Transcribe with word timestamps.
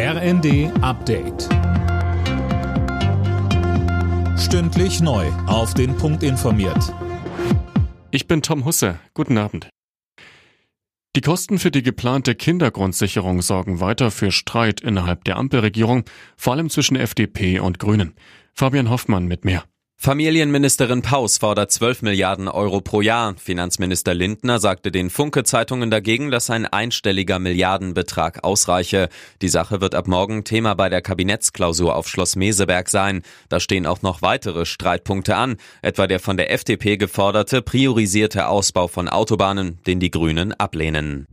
RND 0.00 0.70
Update. 0.80 1.48
Stündlich 4.38 5.00
neu. 5.00 5.26
Auf 5.48 5.74
den 5.74 5.96
Punkt 5.96 6.22
informiert. 6.22 6.94
Ich 8.12 8.28
bin 8.28 8.40
Tom 8.40 8.64
Husse. 8.64 9.00
Guten 9.12 9.36
Abend. 9.38 9.70
Die 11.16 11.20
Kosten 11.20 11.58
für 11.58 11.72
die 11.72 11.82
geplante 11.82 12.36
Kindergrundsicherung 12.36 13.42
sorgen 13.42 13.80
weiter 13.80 14.12
für 14.12 14.30
Streit 14.30 14.80
innerhalb 14.80 15.24
der 15.24 15.36
Ampelregierung, 15.36 16.04
vor 16.36 16.52
allem 16.52 16.70
zwischen 16.70 16.94
FDP 16.94 17.58
und 17.58 17.80
Grünen. 17.80 18.14
Fabian 18.54 18.90
Hoffmann 18.90 19.26
mit 19.26 19.44
mehr. 19.44 19.64
Familienministerin 20.00 21.02
Paus 21.02 21.38
fordert 21.38 21.72
12 21.72 22.02
Milliarden 22.02 22.46
Euro 22.46 22.80
pro 22.80 23.00
Jahr. 23.00 23.34
Finanzminister 23.36 24.14
Lindner 24.14 24.60
sagte 24.60 24.92
den 24.92 25.10
Funke-Zeitungen 25.10 25.90
dagegen, 25.90 26.30
dass 26.30 26.50
ein 26.50 26.66
einstelliger 26.66 27.40
Milliardenbetrag 27.40 28.44
ausreiche. 28.44 29.08
Die 29.42 29.48
Sache 29.48 29.80
wird 29.80 29.96
ab 29.96 30.06
morgen 30.06 30.44
Thema 30.44 30.74
bei 30.74 30.88
der 30.88 31.02
Kabinettsklausur 31.02 31.96
auf 31.96 32.08
Schloss 32.08 32.36
Meseberg 32.36 32.88
sein. 32.88 33.22
Da 33.48 33.58
stehen 33.58 33.86
auch 33.86 34.00
noch 34.02 34.22
weitere 34.22 34.66
Streitpunkte 34.66 35.34
an, 35.34 35.56
etwa 35.82 36.06
der 36.06 36.20
von 36.20 36.36
der 36.36 36.52
FDP 36.52 36.96
geforderte 36.96 37.60
priorisierte 37.60 38.46
Ausbau 38.46 38.86
von 38.86 39.08
Autobahnen, 39.08 39.80
den 39.88 39.98
die 39.98 40.12
Grünen 40.12 40.52
ablehnen. 40.52 41.26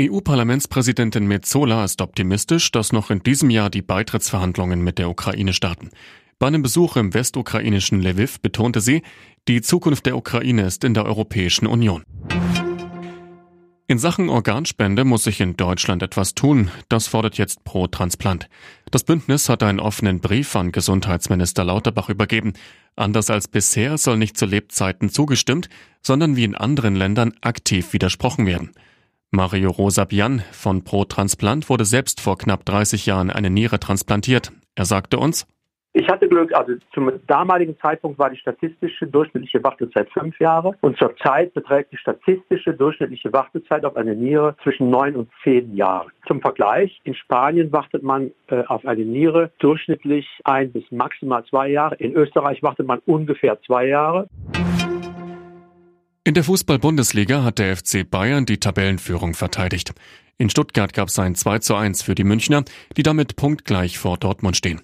EU-Parlamentspräsidentin 0.00 1.26
Metzola 1.26 1.84
ist 1.84 2.00
optimistisch, 2.00 2.70
dass 2.70 2.92
noch 2.92 3.10
in 3.10 3.22
diesem 3.22 3.50
Jahr 3.50 3.68
die 3.68 3.82
Beitrittsverhandlungen 3.82 4.80
mit 4.80 4.98
der 4.98 5.10
Ukraine 5.10 5.52
starten. 5.52 5.90
Bei 6.38 6.48
einem 6.48 6.60
Besuch 6.60 6.96
im 6.96 7.14
westukrainischen 7.14 8.02
Lviv 8.02 8.40
betonte 8.40 8.82
sie, 8.82 9.02
die 9.48 9.62
Zukunft 9.62 10.04
der 10.04 10.18
Ukraine 10.18 10.66
ist 10.66 10.84
in 10.84 10.92
der 10.92 11.06
Europäischen 11.06 11.66
Union. 11.66 12.02
In 13.86 13.98
Sachen 13.98 14.28
Organspende 14.28 15.04
muss 15.04 15.24
sich 15.24 15.40
in 15.40 15.56
Deutschland 15.56 16.02
etwas 16.02 16.34
tun. 16.34 16.70
Das 16.90 17.06
fordert 17.06 17.38
jetzt 17.38 17.64
Pro 17.64 17.86
Transplant. 17.86 18.50
Das 18.90 19.04
Bündnis 19.04 19.48
hat 19.48 19.62
einen 19.62 19.80
offenen 19.80 20.20
Brief 20.20 20.54
an 20.56 20.72
Gesundheitsminister 20.72 21.64
Lauterbach 21.64 22.10
übergeben. 22.10 22.52
Anders 22.96 23.30
als 23.30 23.48
bisher 23.48 23.96
soll 23.96 24.18
nicht 24.18 24.36
zu 24.36 24.44
Lebzeiten 24.44 25.08
zugestimmt, 25.08 25.70
sondern 26.02 26.36
wie 26.36 26.44
in 26.44 26.54
anderen 26.54 26.96
Ländern 26.96 27.32
aktiv 27.40 27.94
widersprochen 27.94 28.44
werden. 28.44 28.72
Mario 29.30 29.70
Rosabian 29.70 30.42
von 30.52 30.84
Pro 30.84 31.06
Transplant 31.06 31.70
wurde 31.70 31.86
selbst 31.86 32.20
vor 32.20 32.36
knapp 32.36 32.66
30 32.66 33.06
Jahren 33.06 33.30
eine 33.30 33.48
Niere 33.48 33.80
transplantiert. 33.80 34.52
Er 34.74 34.84
sagte 34.84 35.18
uns, 35.18 35.46
ich 35.98 36.08
hatte 36.08 36.28
Glück, 36.28 36.52
also 36.52 36.74
zum 36.92 37.10
damaligen 37.26 37.74
Zeitpunkt 37.80 38.18
war 38.18 38.28
die 38.28 38.36
statistische 38.36 39.06
durchschnittliche 39.06 39.64
Wartezeit 39.64 40.10
fünf 40.12 40.38
Jahre 40.38 40.74
und 40.82 40.98
zurzeit 40.98 41.54
beträgt 41.54 41.90
die 41.90 41.96
statistische 41.96 42.74
durchschnittliche 42.74 43.32
Wartezeit 43.32 43.82
auf 43.86 43.96
eine 43.96 44.14
Niere 44.14 44.54
zwischen 44.62 44.90
neun 44.90 45.16
und 45.16 45.30
zehn 45.42 45.74
Jahren. 45.74 46.12
Zum 46.28 46.42
Vergleich, 46.42 47.00
in 47.04 47.14
Spanien 47.14 47.72
wartet 47.72 48.02
man 48.02 48.30
äh, 48.48 48.62
auf 48.66 48.84
eine 48.84 49.06
Niere 49.06 49.52
durchschnittlich 49.58 50.26
ein 50.44 50.70
bis 50.70 50.84
maximal 50.90 51.42
zwei 51.46 51.68
Jahre. 51.68 51.94
In 51.94 52.12
Österreich 52.14 52.62
wartet 52.62 52.86
man 52.86 52.98
ungefähr 53.06 53.58
zwei 53.62 53.86
Jahre. 53.86 54.28
In 56.24 56.34
der 56.34 56.44
Fußball-Bundesliga 56.44 57.42
hat 57.42 57.58
der 57.58 57.74
FC 57.74 58.08
Bayern 58.08 58.44
die 58.44 58.60
Tabellenführung 58.60 59.32
verteidigt. 59.32 59.94
In 60.36 60.50
Stuttgart 60.50 60.92
gab 60.92 61.08
es 61.08 61.18
ein 61.18 61.34
2 61.34 61.60
zu 61.60 61.74
1 61.74 62.02
für 62.02 62.14
die 62.14 62.24
Münchner, 62.24 62.64
die 62.98 63.02
damit 63.02 63.36
punktgleich 63.36 63.98
vor 63.98 64.18
Dortmund 64.18 64.58
stehen. 64.58 64.82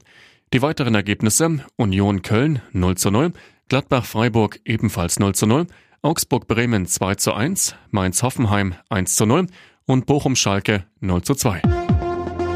Die 0.53 0.61
weiteren 0.61 0.95
Ergebnisse 0.95 1.61
Union 1.77 2.21
Köln 2.21 2.61
0 2.73 2.97
zu 2.99 3.11
0, 3.11 3.33
Gladbach 3.69 4.05
Freiburg 4.05 4.61
ebenfalls 4.67 5.19
0 5.19 5.35
zu 5.35 5.47
0, 5.47 5.67
Augsburg 6.03 6.47
Bremen 6.47 6.85
2 6.87 7.15
zu 7.15 7.33
1, 7.33 7.75
Mainz 7.91 8.23
Hoffenheim 8.23 8.75
1 8.91 9.17
zu 9.17 9.25
0 9.25 9.47
und 9.87 10.05
Bochum 10.05 10.37
Schalke 10.37 10.85
0 11.01 11.23
zu 11.23 11.35
2. 11.37 11.63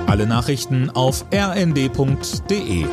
Alle 0.07 0.27
Nachrichten 0.27 0.91
auf 0.91 1.25
rnd.de 1.33 2.85